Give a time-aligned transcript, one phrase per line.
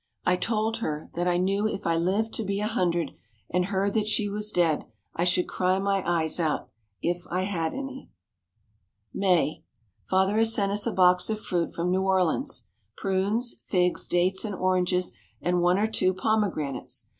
[0.25, 3.11] I told her that I knew if I lived to be a hundred
[3.51, 4.85] and heard that she was dead
[5.15, 6.69] I should cry my eyes out,
[7.03, 8.09] if I had any.
[9.13, 9.63] May.
[10.09, 12.65] Father has sent us a box of fruit from New Orleans.
[12.97, 17.05] Prunes, figs, dates and oranges, and one or two pomegranates.